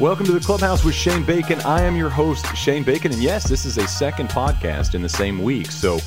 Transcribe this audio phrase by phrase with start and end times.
[0.00, 1.60] Welcome to the Clubhouse with Shane Bacon.
[1.62, 5.08] I am your host, Shane Bacon, and yes, this is a second podcast in the
[5.08, 5.72] same week.
[5.72, 5.98] So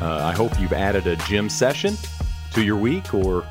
[0.00, 1.96] uh, I hope you've added a gym session
[2.52, 3.44] to your week or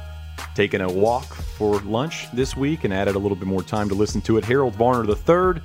[0.55, 3.95] taken a walk for lunch this week and added a little bit more time to
[3.95, 4.45] listen to it.
[4.45, 5.61] Harold Varner III,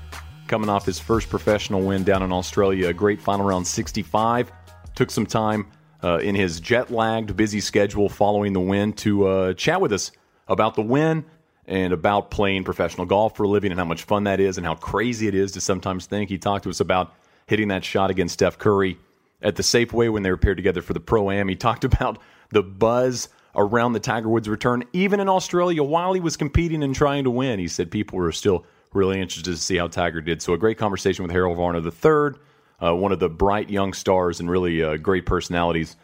[0.48, 4.50] coming off his first professional win down in Australia, a great final round 65.
[4.96, 5.70] Took some time
[6.02, 10.10] uh, in his jet lagged, busy schedule following the win to uh, chat with us
[10.48, 11.24] about the win
[11.68, 14.66] and about playing professional golf for a living and how much fun that is and
[14.66, 16.30] how crazy it is to sometimes think.
[16.30, 17.12] He talked to us about
[17.46, 18.98] hitting that shot against Steph Curry
[19.42, 21.46] at the Safeway when they were paired together for the Pro Am.
[21.46, 22.18] He talked about
[22.50, 26.94] the buzz around the Tiger Woods return, even in Australia while he was competing and
[26.94, 27.58] trying to win.
[27.58, 30.40] He said people were still really interested to see how Tiger did.
[30.40, 32.40] So a great conversation with Harold Varner III,
[32.80, 35.96] uh, one of the bright young stars and really uh, great personalities,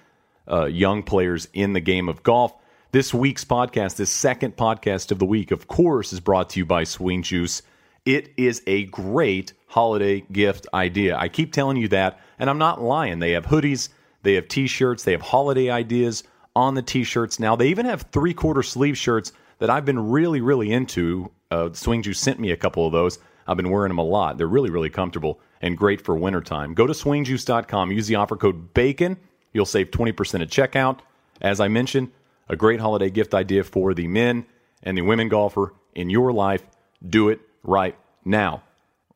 [0.51, 2.55] uh, young players in the game of golf.
[2.95, 6.65] This week's podcast, this second podcast of the week, of course, is brought to you
[6.65, 7.61] by Swing Juice.
[8.05, 11.17] It is a great holiday gift idea.
[11.17, 13.19] I keep telling you that, and I'm not lying.
[13.19, 13.89] They have hoodies,
[14.23, 16.23] they have t shirts, they have holiday ideas
[16.55, 17.57] on the t shirts now.
[17.57, 21.33] They even have three quarter sleeve shirts that I've been really, really into.
[21.51, 23.19] Uh, Swing Juice sent me a couple of those.
[23.49, 24.39] I've been wearing them a lot.
[24.39, 26.75] They're really, really comfortable and great for wintertime.
[26.75, 29.17] Go to swingjuice.com, use the offer code BACON.
[29.53, 31.01] You'll save 20% at checkout.
[31.41, 32.13] As I mentioned,
[32.49, 34.47] a great holiday gift idea for the men
[34.83, 36.63] and the women golfer in your life.
[37.07, 38.63] Do it right now.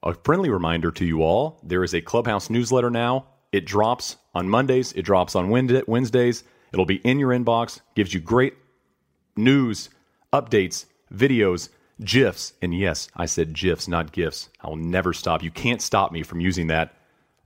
[0.02, 3.26] A friendly reminder to you all there is a Clubhouse newsletter now.
[3.50, 6.44] It drops on Mondays, it drops on Wednesdays.
[6.72, 8.54] It'll be in your inbox, gives you great
[9.36, 9.88] news,
[10.32, 11.70] updates, videos,
[12.04, 12.52] GIFs.
[12.60, 14.50] And yes, I said GIFs, not GIFs.
[14.60, 15.42] I will never stop.
[15.42, 16.94] You can't stop me from using that.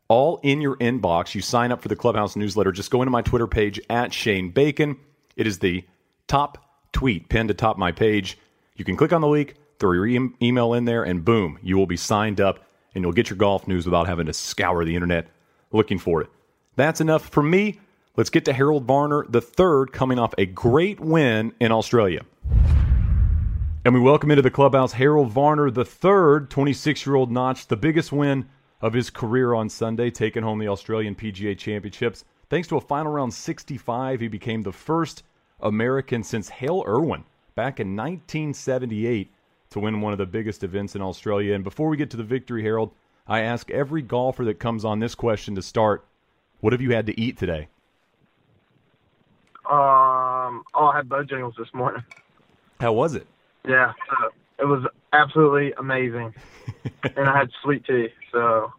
[0.09, 1.35] All in your inbox.
[1.35, 2.73] You sign up for the Clubhouse newsletter.
[2.73, 4.99] Just go into my Twitter page at Shane Bacon.
[5.37, 5.85] It is the
[6.27, 6.59] top
[6.93, 8.39] tweet pinned atop my page.
[8.77, 11.77] You can click on the link, throw your e- email in there, and boom, you
[11.77, 12.61] will be signed up
[12.95, 15.29] and you'll get your golf news without having to scour the internet
[15.73, 16.29] looking for it.
[16.77, 17.81] That's enough from me.
[18.17, 22.23] Let's get to Harold Varner III coming off a great win in Australia.
[23.85, 28.13] And we welcome into the clubhouse Harold Varner III, 26 year old, notched the biggest
[28.13, 28.49] win
[28.81, 32.25] of his career on Sunday, taking home the Australian PGA Championships.
[32.53, 35.23] Thanks to a final round 65, he became the first
[35.63, 37.25] American since Hale Irwin
[37.55, 39.33] back in 1978
[39.71, 41.55] to win one of the biggest events in Australia.
[41.55, 42.91] And before we get to the victory, Harold,
[43.27, 46.05] I ask every golfer that comes on this question to start
[46.61, 47.69] what have you had to eat today?
[49.65, 52.05] Um, oh, I had Bojangles this morning.
[52.81, 53.27] How was it?
[53.67, 54.85] Yeah, uh, it was
[55.15, 56.35] absolutely amazing,
[57.17, 58.75] and I had sweet tea, so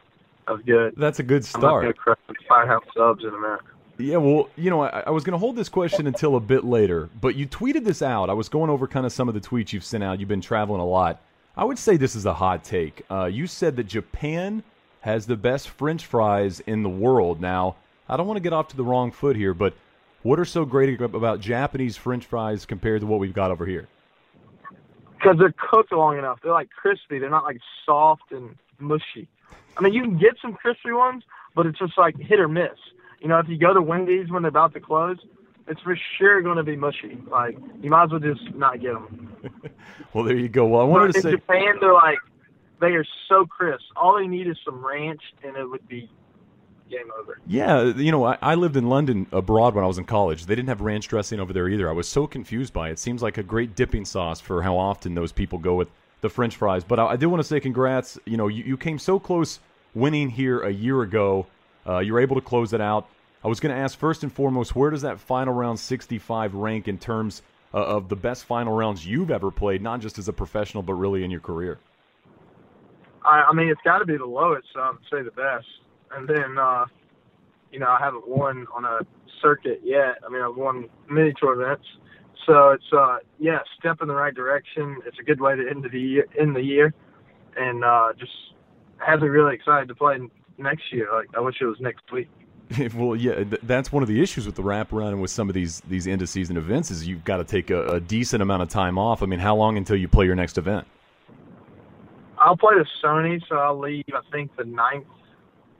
[0.51, 0.93] was good.
[0.97, 1.83] That's a good I'm start.
[1.83, 2.17] gonna crush
[2.47, 3.61] firehouse subs in a minute.
[3.97, 6.63] Yeah, well, you know, I, I was going to hold this question until a bit
[6.63, 8.29] later, but you tweeted this out.
[8.29, 10.19] I was going over kind of some of the tweets you've sent out.
[10.19, 11.21] You've been traveling a lot.
[11.55, 13.03] I would say this is a hot take.
[13.09, 14.63] Uh, you said that Japan
[15.01, 17.39] has the best French fries in the world.
[17.39, 17.75] Now,
[18.09, 19.75] I don't want to get off to the wrong foot here, but
[20.23, 23.87] what are so great about Japanese French fries compared to what we've got over here?
[25.17, 26.39] Because they're cooked long enough.
[26.41, 27.19] They're like crispy.
[27.19, 29.27] They're not like soft and mushy.
[29.77, 31.23] I mean, you can get some crispy ones,
[31.55, 32.77] but it's just like hit or miss.
[33.19, 35.17] You know, if you go to Wendy's when they're about to close,
[35.67, 37.17] it's for sure going to be mushy.
[37.29, 39.35] Like you might as well just not get them.
[40.13, 40.65] Well, there you go.
[40.67, 41.31] Well, I wanted But to in say.
[41.31, 42.19] Japan, they're like
[42.79, 43.83] they are so crisp.
[43.95, 46.07] All they need is some ranch, and it would be
[46.89, 47.39] game over.
[47.47, 50.45] Yeah, you know, I, I lived in London abroad when I was in college.
[50.45, 51.89] They didn't have ranch dressing over there either.
[51.89, 52.93] I was so confused by it.
[52.93, 55.89] It seems like a great dipping sauce for how often those people go with
[56.23, 56.83] the French fries.
[56.83, 58.17] But I, I do want to say congrats.
[58.25, 59.59] You know, you, you came so close
[59.93, 61.45] winning here a year ago.
[61.87, 63.07] Uh, you were able to close it out.
[63.43, 66.87] I was going to ask first and foremost, where does that final round 65 rank
[66.87, 67.41] in terms
[67.73, 70.93] uh, of the best final rounds you've ever played, not just as a professional, but
[70.93, 71.77] really in your career?
[73.25, 74.67] I, I mean, it's got to be the lowest.
[74.73, 75.67] So I would say the best.
[76.15, 76.85] And then, uh,
[77.69, 78.99] you know, I haven't won on a
[79.41, 80.19] circuit yet.
[80.25, 81.85] I mean, I've won mini tour events.
[82.45, 84.97] So it's uh, yeah, step in the right direction.
[85.05, 86.93] It's a good way to end the year, end the year,
[87.55, 88.31] and uh, just
[88.97, 90.17] has me really excited to play
[90.57, 91.07] next year.
[91.13, 92.29] Like I wish it was next week.
[92.95, 95.55] well, yeah, th- that's one of the issues with the wraparound and with some of
[95.55, 98.61] these these end of season events is you've got to take a, a decent amount
[98.61, 99.21] of time off.
[99.21, 100.87] I mean, how long until you play your next event?
[102.39, 104.03] I'll play the Sony, so I'll leave.
[104.13, 105.05] I think the ninth,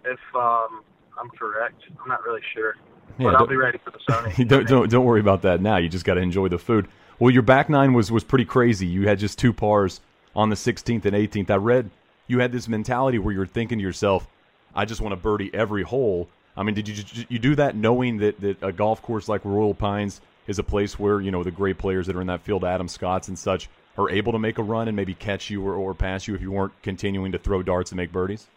[0.05, 0.83] if um,
[1.19, 1.81] I'm correct.
[2.01, 2.75] I'm not really sure,
[3.17, 4.47] Yeah, but I'll don't- be ready for the Sony.
[4.47, 5.77] don't, don't don't worry about that now.
[5.77, 6.87] You just got to enjoy the food.
[7.19, 8.87] Well, your back nine was was pretty crazy.
[8.87, 10.01] You had just two pars
[10.35, 11.49] on the 16th and 18th.
[11.51, 11.89] I read
[12.27, 14.27] you had this mentality where you're thinking to yourself,
[14.73, 16.27] "I just want to birdie every hole."
[16.57, 19.73] I mean, did you you do that knowing that that a golf course like Royal
[19.73, 22.63] Pines is a place where you know the great players that are in that field,
[22.63, 25.75] Adam Scotts and such, are able to make a run and maybe catch you or,
[25.75, 28.47] or pass you if you weren't continuing to throw darts and make birdies?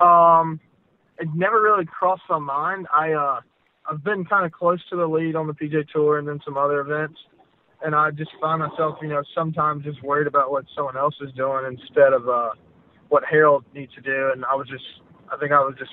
[0.00, 0.60] Um,
[1.18, 2.86] it never really crossed my mind.
[2.92, 3.40] I uh,
[3.90, 6.56] I've been kind of close to the lead on the PGA Tour and then some
[6.56, 7.18] other events,
[7.82, 11.32] and I just find myself, you know, sometimes just worried about what someone else is
[11.32, 12.50] doing instead of uh,
[13.08, 14.30] what Harold needs to do.
[14.32, 14.84] And I was just,
[15.32, 15.92] I think I was just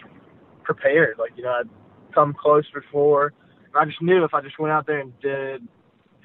[0.64, 1.18] prepared.
[1.20, 1.70] Like, you know, I'd
[2.14, 3.34] come close before,
[3.66, 5.68] and I just knew if I just went out there and did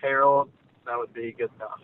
[0.01, 0.51] Harold,
[0.87, 1.81] that would be good enough.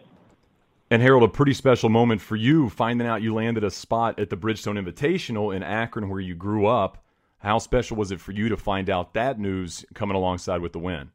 [0.90, 4.30] And Harold, a pretty special moment for you finding out you landed a spot at
[4.30, 7.03] the Bridgestone Invitational in Akron, where you grew up.
[7.44, 10.78] How special was it for you to find out that news coming alongside with the
[10.78, 11.10] win?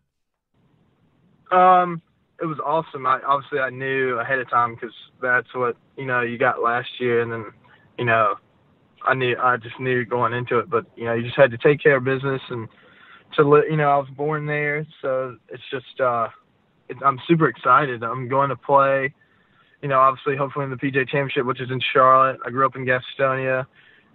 [1.52, 2.04] Um,
[2.40, 3.08] it was awesome.
[3.08, 6.88] I obviously I knew ahead of time because that's what you know you got last
[7.00, 7.46] year, and then
[7.98, 8.36] you know
[9.04, 10.70] I knew I just knew going into it.
[10.70, 12.70] But you know you just had to take care of business and
[13.36, 16.28] to you know I was born there, so it's just uh,
[16.90, 18.04] it, I'm super excited.
[18.04, 19.16] I'm going to play
[19.82, 22.40] you know, obviously, hopefully in the PGA Championship, which is in Charlotte.
[22.46, 23.66] I grew up in Gastonia.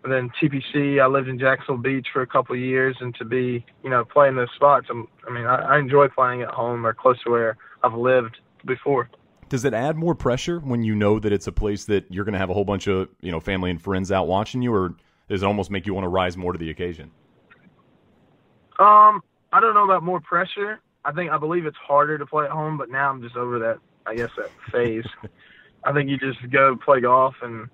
[0.04, 3.24] And then TPC, I lived in Jacksonville Beach for a couple of years, and to
[3.24, 6.86] be, you know, playing those spots, I'm, I mean, I, I enjoy playing at home
[6.86, 8.36] or close to where I've lived
[8.66, 9.08] before.
[9.48, 12.34] Does it add more pressure when you know that it's a place that you're going
[12.34, 14.94] to have a whole bunch of, you know, family and friends out watching you, or
[15.30, 17.10] does it almost make you want to rise more to the occasion?
[18.78, 19.22] Um,
[19.52, 20.80] I don't know about more pressure.
[21.06, 23.58] I think I believe it's harder to play at home, but now I'm just over
[23.60, 23.78] that.
[24.04, 25.06] I guess that phase.
[25.84, 27.70] I think you just go play golf and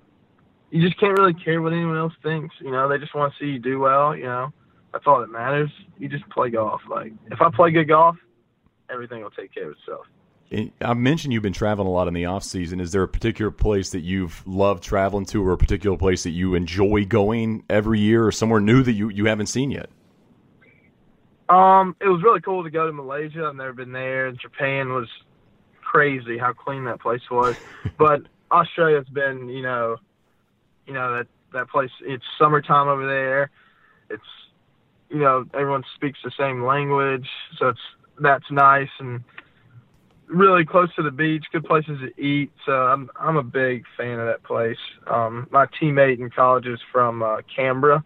[0.70, 2.55] you just can't really care what anyone else thinks.
[2.61, 4.17] You know, they just want to see you do well.
[4.17, 4.52] You know,
[4.93, 5.70] that's all that matters.
[5.99, 6.81] You just play golf.
[6.88, 8.17] Like if I play good golf,
[8.90, 10.06] everything will take care of itself.
[10.81, 12.81] I mentioned you've been traveling a lot in the off season.
[12.81, 16.31] Is there a particular place that you've loved traveling to, or a particular place that
[16.31, 19.90] you enjoy going every year, or somewhere new that you, you haven't seen yet?
[21.49, 23.44] Um, it was really cool to go to Malaysia.
[23.46, 24.32] I've never been there.
[24.32, 25.08] Japan was
[25.82, 27.55] crazy how clean that place was.
[27.99, 29.99] but Australia's been, you know,
[30.90, 31.90] you know that that place.
[32.00, 33.50] It's summertime over there.
[34.10, 34.22] It's,
[35.08, 37.28] you know, everyone speaks the same language,
[37.58, 37.81] so it's
[38.19, 39.22] that's nice and
[40.26, 41.44] really close to the beach.
[41.52, 42.50] Good places to eat.
[42.66, 44.78] So I'm I'm a big fan of that place.
[45.06, 48.02] Um, my teammate in college is from uh, Canberra,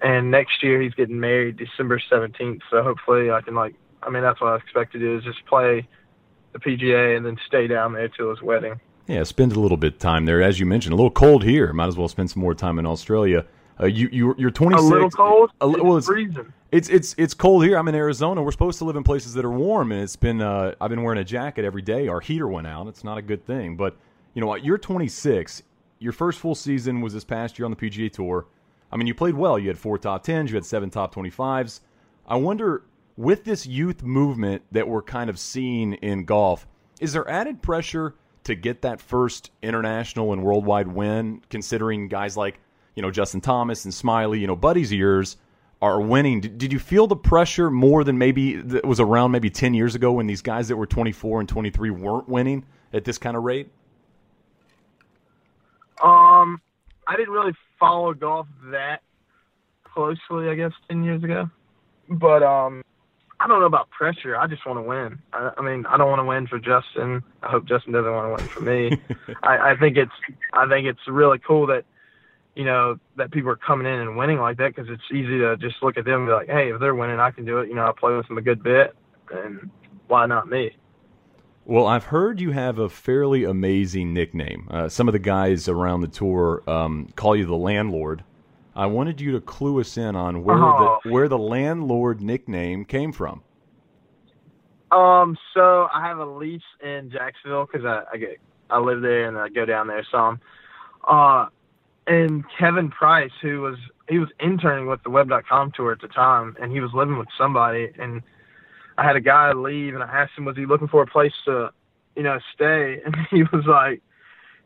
[0.00, 2.62] and next year he's getting married December 17th.
[2.68, 3.76] So hopefully I can like.
[4.02, 5.86] I mean, that's what I expect to do is just play
[6.52, 8.80] the PGA and then stay down there till his wedding.
[9.06, 10.92] Yeah, spend a little bit of time there, as you mentioned.
[10.92, 11.72] A little cold here.
[11.72, 13.44] Might as well spend some more time in Australia.
[13.80, 14.82] Uh, you you you're 26.
[14.82, 15.50] A little cold.
[15.60, 16.52] A, well, it's freezing.
[16.70, 17.76] It's it's it's cold here.
[17.76, 18.42] I'm in Arizona.
[18.42, 21.02] We're supposed to live in places that are warm, and it's been uh, I've been
[21.02, 22.08] wearing a jacket every day.
[22.08, 22.86] Our heater went out.
[22.86, 23.76] It's not a good thing.
[23.76, 23.96] But
[24.34, 24.64] you know what?
[24.64, 25.62] You're 26.
[25.98, 28.46] Your first full season was this past year on the PGA Tour.
[28.90, 29.58] I mean, you played well.
[29.58, 30.50] You had four top tens.
[30.50, 31.80] You had seven top 25s.
[32.26, 32.82] I wonder
[33.16, 36.66] with this youth movement that we're kind of seeing in golf,
[37.00, 38.14] is there added pressure
[38.44, 42.60] to get that first international and worldwide win, considering guys like
[42.94, 45.36] you know Justin Thomas and Smylie, you know buddies of yours
[45.80, 46.40] are winning?
[46.40, 49.94] Did, did you feel the pressure more than maybe that was around maybe ten years
[49.94, 53.42] ago when these guys that were 24 and 23 weren't winning at this kind of
[53.42, 53.68] rate?
[56.02, 56.60] Um,
[57.06, 59.02] I didn't really follow golf that
[59.84, 61.50] closely, I guess, ten years ago,
[62.08, 62.82] but um,
[63.42, 64.36] I don't know about pressure.
[64.36, 65.18] I just want to win.
[65.32, 67.24] I, I mean, I don't want to win for Justin.
[67.42, 69.02] I hope Justin doesn't want to win for me.
[69.42, 70.12] I, I think it's
[70.52, 71.84] I think it's really cool that
[72.54, 75.56] you know that people are coming in and winning like that because it's easy to
[75.56, 77.68] just look at them and be like, hey, if they're winning, I can do it.
[77.68, 78.94] You know, I play with them a good bit,
[79.32, 79.70] and
[80.06, 80.76] why not me?
[81.64, 84.68] Well, I've heard you have a fairly amazing nickname.
[84.70, 88.24] Uh, some of the guys around the tour um, call you the landlord.
[88.74, 90.98] I wanted you to clue us in on where oh.
[91.02, 93.42] the where the landlord nickname came from.
[94.90, 98.38] Um, so I have a lease in Jacksonville because I, I get
[98.70, 100.40] I live there and I go down there some.
[101.06, 101.46] Uh,
[102.06, 106.56] and Kevin Price, who was he was interning with the Web.com tour at the time,
[106.60, 108.22] and he was living with somebody, and
[108.98, 111.32] I had a guy leave, and I asked him was he looking for a place
[111.44, 111.70] to,
[112.16, 114.02] you know, stay, and he was like,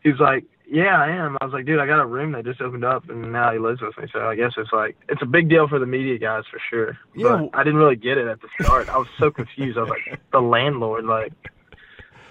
[0.03, 1.37] he was like, yeah, I am.
[1.41, 3.59] I was like, dude, I got a room that just opened up, and now he
[3.59, 4.07] lives with me.
[4.13, 6.99] So I guess it's like it's a big deal for the media guys for sure.
[7.15, 7.47] Yeah.
[7.53, 8.89] But I didn't really get it at the start.
[8.89, 9.79] I was so confused.
[9.79, 11.33] I was like, the landlord, like.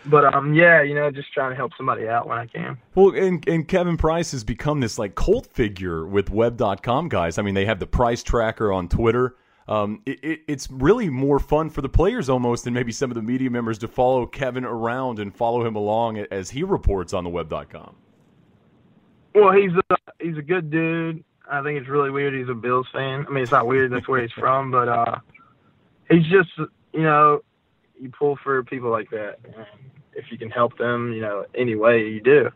[0.08, 2.78] But um, yeah, you know, just trying to help somebody out when I can.
[2.94, 7.38] Well, and and Kevin Price has become this like cult figure with Web.com guys.
[7.38, 9.36] I mean, they have the price tracker on Twitter.
[9.68, 13.16] Um, it, it, it's really more fun for the players almost than maybe some of
[13.16, 17.24] the media members to follow Kevin around and follow him along as he reports on
[17.24, 17.96] the Web.com.
[19.36, 21.24] Well, he's a he's a good dude.
[21.52, 22.34] I think it's really weird.
[22.34, 23.26] He's a Bills fan.
[23.28, 23.92] I mean, it's not weird.
[23.92, 25.18] That's where he's from, but uh,
[26.10, 26.50] he's just
[26.94, 27.42] you know,
[28.00, 29.40] you pull for people like that.
[30.14, 32.50] if you can help them, you know, any way you do.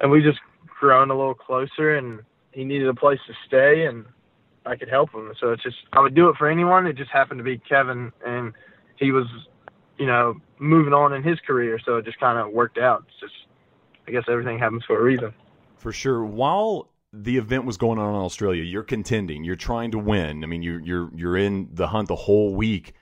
[0.00, 0.38] And we just
[0.80, 2.20] grown a little closer, and
[2.52, 4.06] he needed a place to stay, and
[4.64, 5.32] I could help him.
[5.38, 6.86] So it's just I would do it for anyone.
[6.86, 8.54] It just happened to be Kevin, and
[8.98, 9.26] he was,
[9.98, 13.04] you know, moving on in his career, so it just kind of worked out.
[13.08, 13.34] It's just
[14.08, 15.34] I guess everything happens for a reason.
[15.86, 16.24] For sure.
[16.24, 20.42] While the event was going on in Australia, you're contending, you're trying to win.
[20.42, 22.94] I mean, you're you're you're in the hunt the whole week.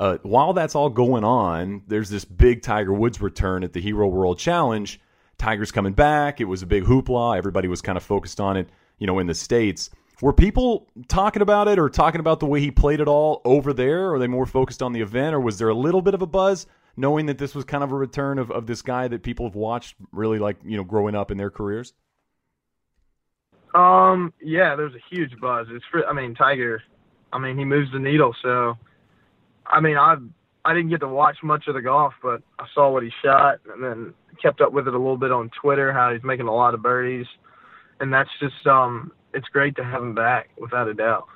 [0.00, 4.08] Uh, while that's all going on, there's this big Tiger Woods return at the Hero
[4.08, 4.98] World Challenge.
[5.36, 6.40] Tiger's coming back.
[6.40, 7.36] It was a big hoopla.
[7.36, 9.90] Everybody was kind of focused on it, you know, in the states.
[10.22, 13.74] Were people talking about it or talking about the way he played it all over
[13.74, 14.10] there?
[14.10, 16.26] Are they more focused on the event, or was there a little bit of a
[16.26, 19.44] buzz knowing that this was kind of a return of, of this guy that people
[19.44, 21.92] have watched really like you know growing up in their careers?
[23.74, 25.66] Um, yeah, there's a huge buzz.
[25.70, 26.82] It's for, I mean, Tiger,
[27.32, 28.34] I mean, he moves the needle.
[28.42, 28.76] So,
[29.66, 30.16] I mean, I
[30.64, 33.58] I didn't get to watch much of the golf, but I saw what he shot,
[33.72, 35.92] and then kept up with it a little bit on Twitter.
[35.92, 37.26] How he's making a lot of birdies,
[38.00, 41.26] and that's just um, it's great to have him back without a doubt.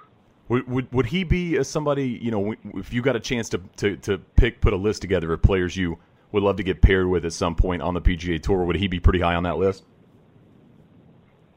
[0.48, 3.58] Would, would would he be as somebody you know if you got a chance to,
[3.78, 5.98] to to pick put a list together of players you
[6.32, 8.64] would love to get paired with at some point on the PGA Tour?
[8.64, 9.84] Would he be pretty high on that list?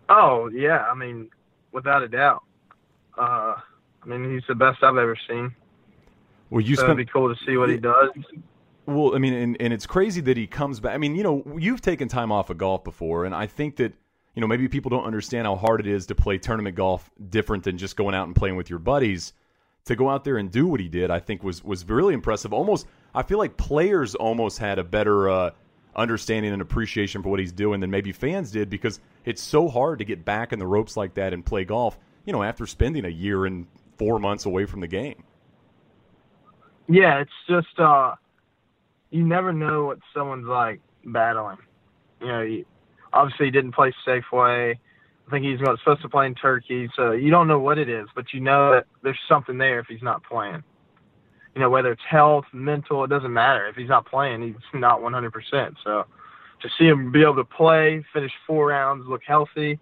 [0.09, 1.29] Oh yeah, I mean,
[1.71, 2.43] without a doubt.
[3.17, 3.55] Uh,
[4.01, 5.53] I mean, he's the best I've ever seen.
[6.49, 8.09] Well, you so spent, it'd be cool to see what he does.
[8.85, 10.95] Well, I mean, and, and it's crazy that he comes back.
[10.95, 13.93] I mean, you know, you've taken time off of golf before, and I think that
[14.35, 17.63] you know maybe people don't understand how hard it is to play tournament golf different
[17.63, 19.33] than just going out and playing with your buddies.
[19.85, 22.53] To go out there and do what he did, I think was was really impressive.
[22.53, 25.29] Almost, I feel like players almost had a better.
[25.29, 25.51] Uh,
[25.95, 29.99] understanding and appreciation for what he's doing than maybe fans did because it's so hard
[29.99, 33.05] to get back in the ropes like that and play golf, you know, after spending
[33.05, 33.67] a year and
[33.97, 35.23] four months away from the game.
[36.87, 38.15] Yeah, it's just uh
[39.11, 41.57] you never know what someone's like battling.
[42.21, 42.65] You know, he,
[43.11, 44.75] obviously he didn't play Safeway.
[44.75, 48.07] I think he's supposed to play in Turkey, so you don't know what it is,
[48.15, 50.63] but you know that there's something there if he's not playing
[51.59, 53.67] you know, whether it's health, mental, it doesn't matter.
[53.67, 55.75] If he's not playing, he's not 100%.
[55.83, 56.05] So
[56.61, 59.77] to see him be able to play, finish four rounds, look healthy,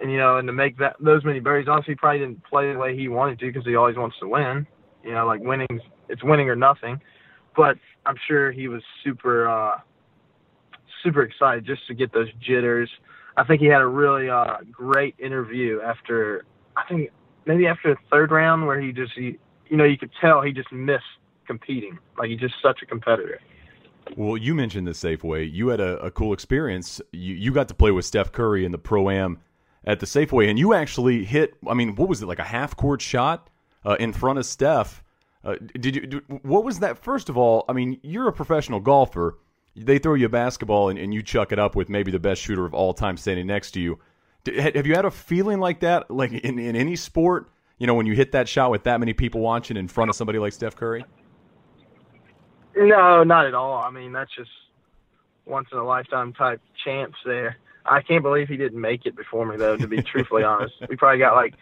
[0.00, 2.72] and you know, and to make that those many birdies, obviously he probably didn't play
[2.72, 4.66] the way he wanted to because he always wants to win.
[5.04, 5.78] You know, like winning,
[6.08, 6.98] it's winning or nothing.
[7.54, 7.76] But
[8.06, 9.80] I'm sure he was super, uh,
[11.02, 12.88] super excited just to get those jitters.
[13.36, 16.46] I think he had a really uh, great interview after,
[16.78, 17.10] I think
[17.44, 19.38] maybe after the third round where he just he
[19.70, 21.04] you know, you could tell he just missed
[21.46, 21.98] competing.
[22.18, 23.40] Like he's just such a competitor.
[24.16, 25.52] Well, you mentioned the Safeway.
[25.52, 27.00] You had a, a cool experience.
[27.12, 29.38] You you got to play with Steph Curry in the pro am
[29.84, 31.54] at the Safeway, and you actually hit.
[31.66, 33.50] I mean, what was it like a half court shot
[33.84, 35.02] uh, in front of Steph?
[35.44, 36.06] Uh, did you?
[36.06, 36.98] Do, what was that?
[36.98, 39.38] First of all, I mean, you're a professional golfer.
[39.76, 42.42] They throw you a basketball and, and you chuck it up with maybe the best
[42.42, 43.98] shooter of all time standing next to you.
[44.56, 47.50] Have you had a feeling like that, like in, in any sport?
[47.78, 50.16] You know, when you hit that shot with that many people watching in front of
[50.16, 51.04] somebody like Steph Curry?
[52.76, 53.82] No, not at all.
[53.82, 54.50] I mean, that's just
[55.46, 57.56] once in a lifetime type chance there.
[57.84, 60.74] I can't believe he didn't make it before me though, to be truthfully honest.
[60.88, 61.54] We probably got like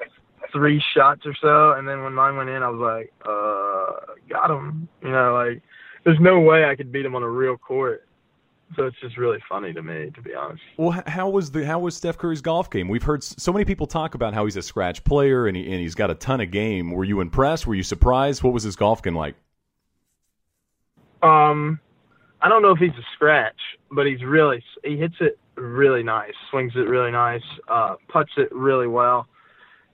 [0.52, 4.50] three shots or so and then when mine went in I was like, uh got
[4.50, 4.88] him.
[5.02, 5.62] You know, like
[6.04, 8.06] there's no way I could beat him on a real court.
[8.75, 10.62] So it's just really funny to me, to be honest.
[10.76, 12.88] Well, how was the how was Steph Curry's golf game?
[12.88, 15.80] We've heard so many people talk about how he's a scratch player and he, and
[15.80, 16.90] he's got a ton of game.
[16.90, 17.66] Were you impressed?
[17.66, 18.42] Were you surprised?
[18.42, 19.37] What was his golf game like?
[21.23, 21.78] Um,
[22.42, 23.58] I don't know if he's a scratch,
[23.90, 28.52] but he's really he hits it really nice, swings it really nice, uh, puts it
[28.52, 29.26] really well.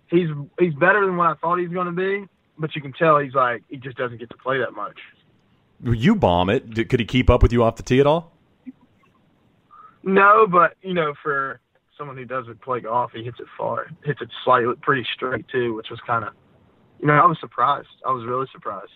[0.09, 2.27] He's he's better than what I thought he's going to be,
[2.59, 4.99] but you can tell he's like he just doesn't get to play that much.
[5.85, 6.89] You bomb it.
[6.89, 8.33] Could he keep up with you off the tee at all?
[10.03, 11.61] No, but you know, for
[11.97, 15.75] someone who doesn't play golf, he hits it far, hits it slightly, pretty straight too,
[15.75, 16.33] which was kind of,
[17.01, 17.89] you know, I was surprised.
[18.07, 18.93] I was really surprised.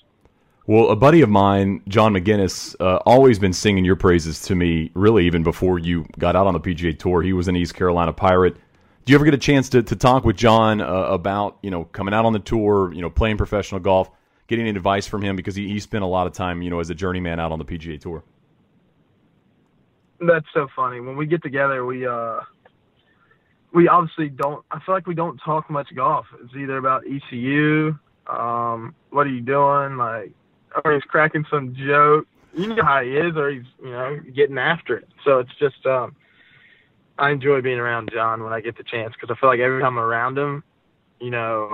[0.69, 4.91] Well, a buddy of mine, John Maginnes, uh, always been singing your praises to me.
[4.95, 8.13] Really, even before you got out on the PGA Tour, he was an East Carolina
[8.13, 8.57] Pirate.
[9.05, 11.85] Do you ever get a chance to, to talk with John uh, about you know
[11.85, 14.11] coming out on the tour, you know playing professional golf,
[14.49, 16.91] getting advice from him because he, he spent a lot of time you know as
[16.91, 18.25] a journeyman out on the PGA Tour?
[20.21, 21.01] That's so funny.
[21.01, 22.41] When we get together, we uh
[23.73, 26.27] we obviously don't I feel like we don't talk much golf.
[26.43, 30.33] It's either about ECU, um, what are you doing, like
[30.85, 32.27] or he's cracking some joke.
[32.55, 35.09] You know how he is, or he's you know getting after it.
[35.25, 36.17] So it's just um,
[37.19, 39.81] I enjoy being around John when I get the chance because I feel like every
[39.81, 40.65] time I'm around him,
[41.21, 41.73] you know,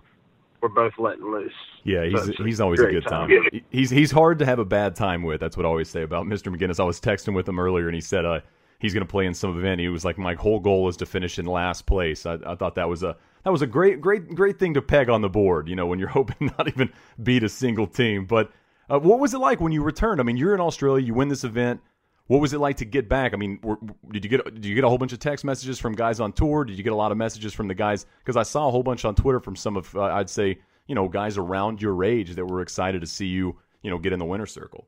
[0.62, 1.52] we're both letting loose.
[1.82, 3.28] Yeah, he's So he's always a good time.
[3.28, 3.60] time.
[3.70, 5.40] He's he's hard to have a bad time with.
[5.40, 6.54] That's what I always say about Mr.
[6.54, 6.78] Maginnes.
[6.78, 8.40] I was texting with him earlier, and he said uh,
[8.78, 9.80] he's going to play in some event.
[9.80, 12.24] He was like, my whole goal is to finish in last place.
[12.24, 15.10] I, I thought that was a that was a great great great thing to peg
[15.10, 15.68] on the board.
[15.68, 16.92] You know, when you're hoping not even
[17.22, 18.24] beat a single team.
[18.26, 18.52] But
[18.88, 20.20] uh, what was it like when you returned?
[20.20, 21.04] I mean, you're in Australia.
[21.04, 21.80] You win this event.
[22.28, 23.34] What was it like to get back?
[23.34, 23.78] I mean, were,
[24.10, 26.32] did you get did you get a whole bunch of text messages from guys on
[26.32, 26.64] tour?
[26.64, 28.06] Did you get a lot of messages from the guys?
[28.20, 30.94] Because I saw a whole bunch on Twitter from some of uh, I'd say you
[30.94, 34.18] know guys around your age that were excited to see you you know get in
[34.18, 34.86] the winner circle.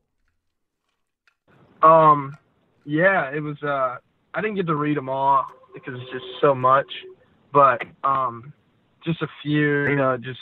[1.83, 2.37] Um,
[2.85, 3.63] yeah, it was.
[3.63, 3.97] Uh,
[4.33, 6.91] I didn't get to read them all because it's just so much,
[7.53, 8.53] but um,
[9.05, 9.89] just a few.
[9.89, 10.41] You know, just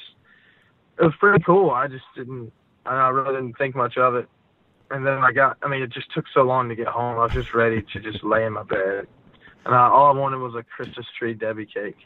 [0.99, 1.71] it was pretty cool.
[1.71, 2.53] I just didn't.
[2.87, 4.29] I really didn't think much of it,
[4.93, 5.57] and then I got.
[5.63, 7.19] I mean, it just took so long to get home.
[7.19, 9.07] I was just ready to just lay in my bed,
[9.65, 11.97] and I, all I wanted was a Christmas tree Debbie cake.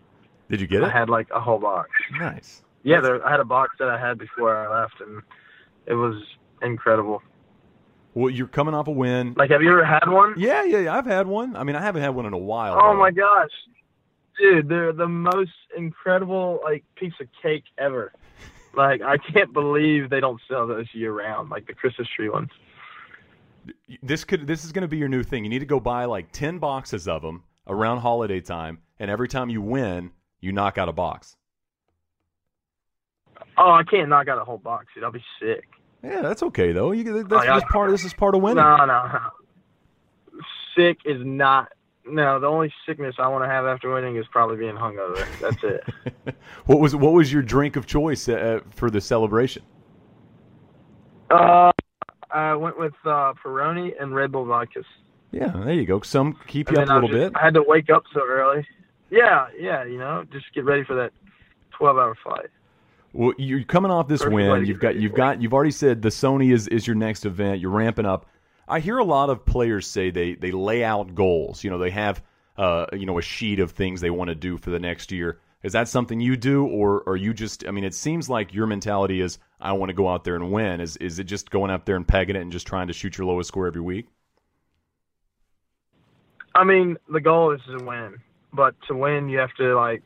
[0.49, 0.87] Did you get it?
[0.87, 1.91] I had like a whole box.
[2.19, 2.63] Nice.
[2.85, 5.21] Yeah, there, I had a box that I had before I left, and
[5.87, 6.23] it was
[6.63, 7.21] incredible.
[8.15, 9.35] Well, you're coming off a win.
[9.37, 10.35] Like, have you ever had one?
[10.39, 10.97] Yeah, yeah, yeah.
[10.97, 11.57] I've had one.
[11.57, 12.79] I mean, I haven't had one in a while.
[12.81, 12.99] Oh though.
[12.99, 13.51] my gosh,
[14.39, 18.13] dude, they're the most incredible like piece of cake ever.
[18.75, 22.51] Like, I can't believe they don't sell those year round, like the Christmas tree ones.
[24.03, 25.45] This could this is going to be your new thing.
[25.45, 29.29] You need to go buy like ten boxes of them around holiday time, and every
[29.29, 31.37] time you win, you knock out a box.
[33.59, 35.05] Oh, I can't knock out a whole box, dude.
[35.05, 35.65] I'll be sick.
[36.03, 36.93] Yeah, that's okay though.
[36.93, 37.59] You that's Oh, yeah.
[37.61, 37.91] just part.
[37.91, 38.63] This is part of winning.
[38.63, 39.21] No, no, no.
[40.77, 41.73] Sick is not.
[42.09, 45.27] No, the only sickness I want to have after winning is probably being hungover.
[45.41, 46.37] That's it.
[46.67, 49.63] what was what was your drink of choice uh, for the celebration?
[51.31, 51.73] uh,
[52.37, 54.85] I went with uh, Peroni and Red Bull vodkas.
[55.33, 56.01] Yeah, there you go.
[56.03, 57.41] Some keep And you up a little just- bit.
[57.41, 58.67] I had to wake up so early.
[59.11, 61.13] Yeah, yeah, you know, just get ready for that
[61.71, 62.47] twelve-hour flight.
[63.13, 64.67] Well, you're coming off this way win.
[64.67, 67.61] You've got you've got you've already said the Sony is is your next event.
[67.61, 68.27] You're ramping up.
[68.69, 71.63] I hear a lot of players say they they lay out goals.
[71.65, 72.23] You know, they have
[72.59, 75.39] uh you know a sheet of things they want to do for the next year.
[75.63, 77.67] Is that something you do, or are you just?
[77.67, 80.53] I mean, it seems like your mentality is I want to go out there and
[80.53, 80.81] win.
[80.81, 83.19] Is is it just going out there and pegging it and just trying to shoot
[83.19, 84.07] your lowest score every week?
[86.55, 88.19] I mean, the goal is to win,
[88.53, 90.03] but to win, you have to like,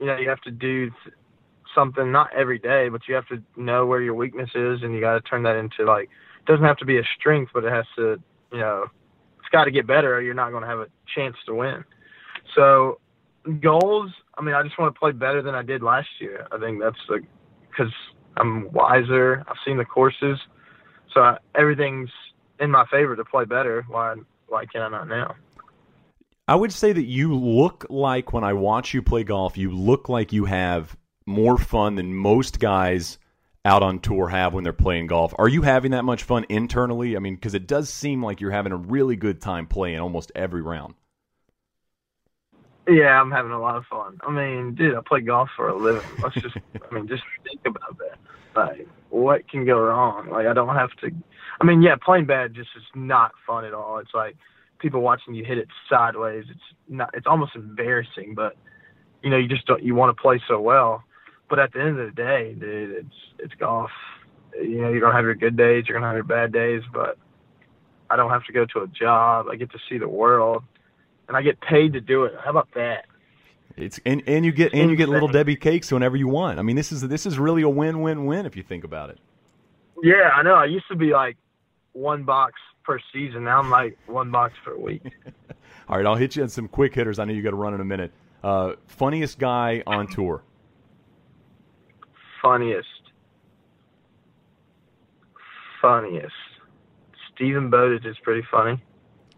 [0.00, 0.90] you know, you have to do
[1.74, 5.00] something not every day, but you have to know where your weakness is, and you
[5.00, 6.08] got to turn that into like.
[6.46, 8.20] It doesn't have to be a strength, but it has to,
[8.52, 8.84] you know,
[9.38, 11.84] it's got to get better, or you're not going to have a chance to win.
[12.54, 13.00] So,
[13.60, 14.10] goals.
[14.36, 16.46] I mean, I just want to play better than I did last year.
[16.52, 17.22] I think that's like
[17.70, 17.92] because
[18.36, 19.44] I'm wiser.
[19.48, 20.38] I've seen the courses,
[21.12, 22.10] so I, everything's
[22.60, 23.84] in my favor to play better.
[23.88, 24.16] Why?
[24.48, 25.34] Why can I not now?
[26.46, 30.10] I would say that you look like when I watch you play golf, you look
[30.10, 33.18] like you have more fun than most guys
[33.64, 35.34] out on tour have when they're playing golf.
[35.38, 37.16] Are you having that much fun internally?
[37.16, 40.32] I mean, because it does seem like you're having a really good time playing almost
[40.34, 40.94] every round.
[42.86, 44.18] Yeah, I'm having a lot of fun.
[44.26, 46.18] I mean, dude, I play golf for a living.
[46.22, 48.18] Let's just, I mean, just think about that.
[48.54, 50.28] Like, what can go wrong?
[50.30, 51.10] Like, I don't have to.
[51.60, 53.98] I mean, yeah, playing bad just is not fun at all.
[53.98, 54.36] It's like
[54.78, 56.44] people watching you hit it sideways.
[56.50, 57.10] It's not.
[57.14, 58.56] It's almost embarrassing, but
[59.22, 59.82] you know, you just don't.
[59.82, 61.04] You want to play so well,
[61.48, 63.90] but at the end of the day, dude, it's it's golf.
[64.54, 65.84] You know, you're gonna have your good days.
[65.88, 67.16] You're gonna have your bad days, but
[68.10, 69.46] I don't have to go to a job.
[69.50, 70.64] I get to see the world
[71.28, 72.34] and I get paid to do it.
[72.42, 73.06] How about that?
[73.76, 76.58] It's and, and you get and you get little Debbie cakes whenever you want.
[76.58, 79.10] I mean, this is this is really a win win win if you think about
[79.10, 79.18] it.
[80.02, 80.54] Yeah, I know.
[80.54, 81.36] I used to be like
[81.92, 83.44] one box per season.
[83.44, 85.02] Now I'm like one box per week.
[85.88, 87.18] All right, I'll hit you on some quick hitters.
[87.18, 88.12] I know you got to run in a minute.
[88.42, 90.42] Uh, funniest guy on tour.
[92.42, 92.88] Funniest.
[95.80, 96.32] Funniest.
[97.34, 98.82] Steven Bowditch is pretty funny.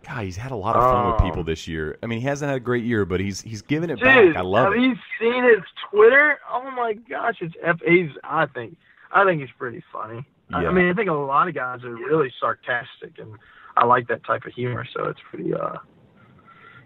[0.06, 1.24] God, he's had a lot of fun with Oh.
[1.24, 1.98] people this year.
[2.02, 4.36] I mean, he hasn't had a great year, but he's he's giving it Dude, back.
[4.36, 4.76] I love have it.
[4.80, 6.38] Have you seen his Twitter?
[6.50, 8.10] Oh my gosh, it's F- he's.
[8.22, 8.76] I think
[9.12, 10.24] I think he's pretty funny.
[10.54, 10.68] I- Yeah.
[10.68, 13.32] I mean, I think a lot of guys are really sarcastic, and
[13.76, 14.86] I like that type of humor.
[14.94, 15.52] So it's pretty.
[15.52, 15.74] uh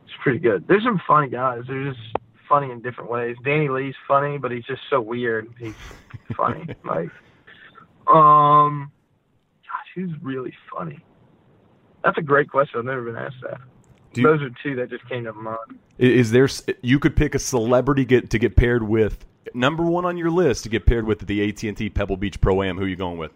[0.04, 0.66] It's pretty good.
[0.66, 1.64] There's some funny guys.
[1.68, 2.00] They're just
[2.48, 3.37] funny in different ways.
[3.44, 5.46] Danny Lee's funny, but he's just so weird.
[5.59, 5.74] He's
[6.37, 6.66] funny.
[6.85, 7.11] like,
[8.12, 8.90] um,
[9.62, 10.98] gosh, he's really funny?
[12.05, 12.79] That's a great question.
[12.79, 13.61] I've never been asked that.
[14.15, 15.59] You- Those are two that just came to mind.
[15.99, 16.49] Is there
[16.83, 20.63] you could pick a celebrity get to get paired with number one on your list
[20.65, 22.77] to get paired with at the AT and T Pebble Beach Pro Am?
[22.79, 23.33] Who are you going with?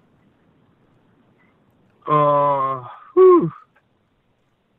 [2.06, 2.82] Uh,
[3.14, 3.52] whew.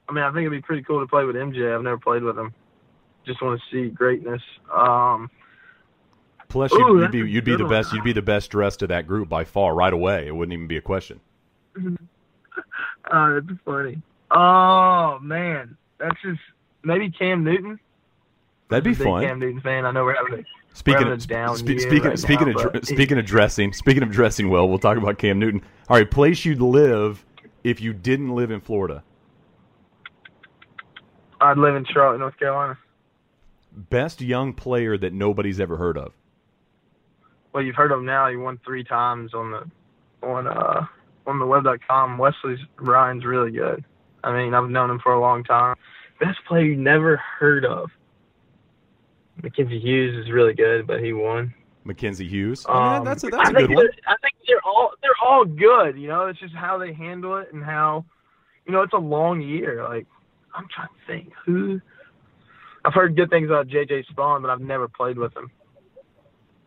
[0.07, 1.73] I mean, I think it'd be pretty cool to play with MJ.
[1.73, 2.53] I've never played with him.
[3.25, 4.41] Just want to see greatness.
[4.73, 5.29] Um,
[6.47, 7.71] Plus, you'd, Ooh, you'd be you'd be the one.
[7.71, 10.27] best you'd be the best dressed of that group by far right away.
[10.27, 11.19] It wouldn't even be a question.
[13.09, 14.01] Uh, that's funny.
[14.31, 16.39] Oh man, that's just
[16.83, 17.79] maybe Cam Newton.
[18.69, 19.23] That'd be I'm a big fun.
[19.23, 19.85] Cam Newton fan.
[19.85, 20.43] I know we're having a
[20.75, 24.49] Speaking of down spe- speaking right speaking now, of speaking of dressing, speaking of dressing
[24.49, 25.61] well, we'll talk about Cam Newton.
[25.87, 27.25] All right, place you'd live
[27.63, 29.01] if you didn't live in Florida.
[31.39, 32.77] I'd live in Charlotte, North Carolina.
[33.71, 36.11] Best young player that nobody's ever heard of.
[37.53, 38.27] Well, you've heard of him now.
[38.27, 40.85] He won three times on the on uh
[41.27, 42.17] on the web.com.
[42.17, 43.83] Wesley Bryan's really good.
[44.23, 45.75] I mean, I've known him for a long time.
[46.19, 47.89] Best player you never heard of.
[49.43, 51.53] Mackenzie Hughes is really good, but he won.
[51.83, 52.65] Mackenzie Hughes.
[52.67, 53.87] I mean, Um, that's a, I that's a think good one.
[54.07, 55.97] I think they're all they're all good.
[55.97, 58.05] You know, it's just how they handle it and how,
[58.65, 59.83] you know, it's a long year.
[59.83, 60.07] Like
[60.55, 61.81] I'm trying to think who.
[62.85, 65.51] I've heard good things about JJ Spaun, but I've never played with him.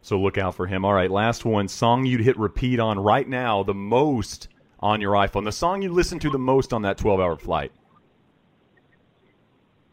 [0.08, 0.86] So look out for him.
[0.86, 1.68] All right, last one.
[1.68, 4.48] Song you'd hit repeat on right now the most
[4.80, 5.44] on your iPhone.
[5.44, 7.72] The song you listen to the most on that 12 hour flight.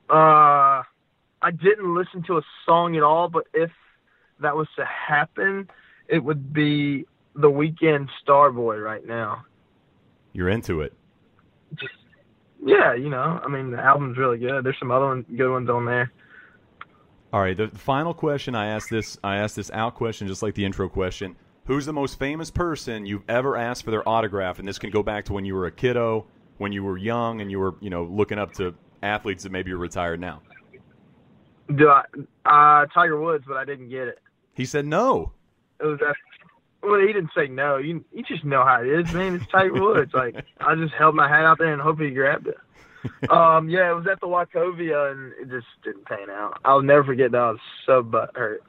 [0.10, 0.84] Uh,
[1.42, 3.72] I didn't listen to a song at all, but if
[4.40, 5.70] that was to happen,
[6.08, 7.04] it would be
[7.36, 9.44] the Weeknd Starboy right now.
[10.32, 10.94] You're into it.
[11.74, 11.92] Just
[12.66, 14.64] yeah, you know, I mean the album's really good.
[14.64, 16.14] There's some other one, good ones on there.
[17.36, 20.56] All right, the, final question I asked this I asked this out question just like
[20.56, 21.36] the intro question.
[21.66, 24.58] Who's the most famous person you've ever asked for their autograph?
[24.58, 26.28] And this can go back to when you were a kiddo,
[26.60, 29.74] when you were young, and you were you know looking up to athletes that maybe
[29.74, 30.44] are retired now.
[31.76, 32.06] Do I,
[32.46, 34.20] uh, Tiger Woods, but I didn't get it.
[34.54, 35.34] He said no.
[35.82, 37.80] It was after, well, he didn't say no.
[37.80, 39.36] You you just know how it is, man.
[39.36, 40.14] It's Tiger Woods.
[40.14, 42.56] Like I just held my hat out there and hope he grabbed it.
[43.30, 46.60] Um, yeah, it was at the Wachovia and it just didn't pan out.
[46.66, 47.38] I'll never forget that.
[47.42, 48.64] I was so butt hurt.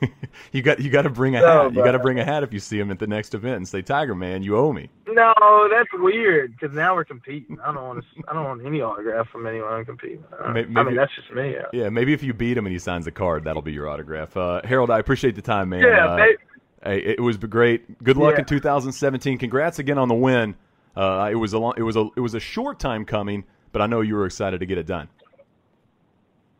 [0.52, 1.74] you got you got to bring a No, hat.
[1.74, 3.68] You got to bring a hat if you see him at the next event and
[3.68, 5.34] say, "Tiger man, you owe me." No,
[5.70, 7.58] that's weird because now we're competing.
[7.60, 8.22] I don't want to.
[8.28, 10.24] I don't want any autograph from anyone I'm competing.
[10.42, 11.52] Uh, May- I maybe- mean, that's just me.
[11.52, 13.88] Yeah, Yeah, maybe if you beat him and he signs a card, that'll be your
[13.88, 14.36] autograph.
[14.36, 15.80] Uh, Harold, I appreciate the time, man.
[15.82, 16.36] yeah Uh, may-
[16.82, 18.02] Hey, it was great.
[18.02, 18.38] Good luck Yeah.
[18.40, 19.36] in 2017.
[19.36, 20.54] Congrats again on the win.
[20.96, 23.82] Uh, it was a long, it was a it was a short time coming, but
[23.82, 25.08] I know you were excited to get it done.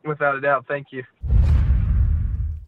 [0.05, 0.67] without a doubt.
[0.67, 1.05] Thank you.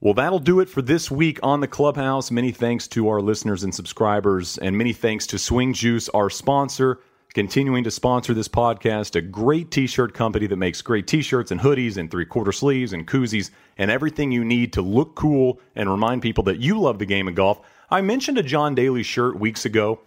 [0.01, 2.33] Well, that'll do it for this week on the Clubhouse.
[2.33, 6.99] Many thanks to our listeners and subscribers, and many thanks to Swing Juice, our sponsor,
[7.35, 9.15] continuing to sponsor this podcast.
[9.15, 12.51] A great t shirt company that makes great t shirts and hoodies and three quarter
[12.51, 16.81] sleeves and koozies and everything you need to look cool and remind people that you
[16.81, 17.61] love the game of golf.
[17.89, 20.01] I mentioned a John Daly shirt weeks ago.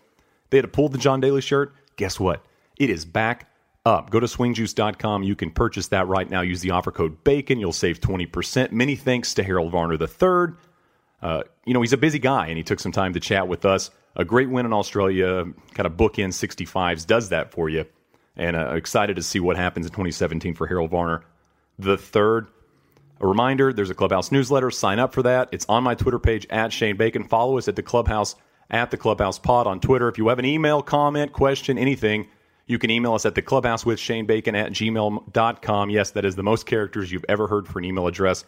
[0.49, 1.73] They had to pulled the John Daly shirt.
[1.95, 2.45] Guess what?
[2.77, 3.49] It is back
[3.85, 4.09] up.
[4.09, 5.23] Go to swingjuice.com.
[5.23, 6.41] You can purchase that right now.
[6.41, 7.59] Use the offer code BACON.
[7.59, 8.71] You'll save 20%.
[8.71, 10.55] Many thanks to Harold Varner III.
[11.21, 13.65] Uh, you know, he's a busy guy, and he took some time to chat with
[13.65, 13.91] us.
[14.15, 17.85] A great win in Australia, kind of bookend 65s, does that for you.
[18.35, 21.23] And uh, excited to see what happens in 2017 for Harold Varner
[21.79, 22.47] the third.
[23.21, 24.71] A reminder there's a Clubhouse newsletter.
[24.71, 25.49] Sign up for that.
[25.51, 27.23] It's on my Twitter page at Shane Bacon.
[27.23, 28.35] Follow us at the Clubhouse,
[28.69, 30.07] at the Clubhouse Pod on Twitter.
[30.07, 32.27] If you have an email, comment, question, anything,
[32.67, 35.89] you can email us at the Clubhouse with Shane Bacon at gmail.com.
[35.89, 38.43] Yes, that is the most characters you've ever heard for an email address.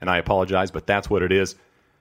[0.00, 1.54] And I apologize, but that's what it is.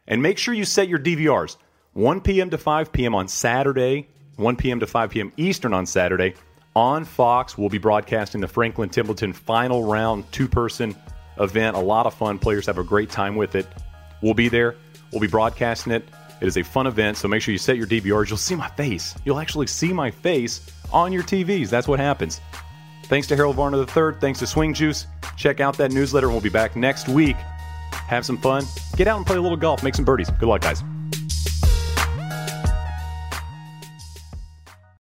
[0.08, 1.58] And make sure you set your DVRs
[1.94, 2.50] 1 p.m.
[2.50, 3.14] to 5 p.m.
[3.14, 4.80] on Saturday, 1 p.m.
[4.80, 5.32] to 5 p.m.
[5.38, 6.34] Eastern on Saturday.
[6.76, 10.96] On Fox, we'll be broadcasting the Franklin Templeton final round two person
[11.40, 11.76] event.
[11.76, 12.40] A lot of fun.
[12.40, 13.68] Players have a great time with it.
[14.22, 14.76] We'll be there.
[15.12, 16.08] We'll be broadcasting it.
[16.42, 18.30] It is a fun event, so make sure you set your DVRs.
[18.30, 19.16] You'll see my face.
[19.26, 21.70] You'll actually see my face on your TVs.
[21.70, 22.40] That's what happens.
[23.06, 24.20] Thanks to Harold Varner III.
[24.20, 25.08] Thanks to Swing Juice.
[25.36, 27.36] Check out that newsletter, and we'll be back next week.
[27.92, 28.64] Have some fun.
[28.96, 29.84] Get out and play a little golf.
[29.84, 30.30] Make some birdies.
[30.30, 30.84] Good luck, guys.